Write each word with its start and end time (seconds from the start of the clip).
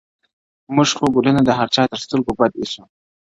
موږ 0.75 0.89
خو 0.97 1.05
گلونه 1.15 1.41
د 1.43 1.49
هر 1.57 1.67
چا 1.75 1.83
تر 1.91 1.97
ســتـرگو 2.03 2.33
بد 2.39 2.51
ايـسـو. 2.59 2.83